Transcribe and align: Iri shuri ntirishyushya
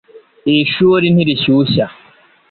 Iri 0.49 0.63
shuri 0.73 1.05
ntirishyushya 1.13 1.85